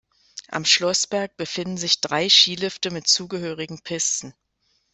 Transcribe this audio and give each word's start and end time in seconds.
Am 0.47 0.65
Schlossberg 0.65 1.37
befinden 1.37 1.77
sich 1.77 2.01
drei 2.01 2.27
Skilifte 2.27 2.89
mit 2.89 3.07
zugehörigen 3.07 3.83
Pisten. 3.83 4.33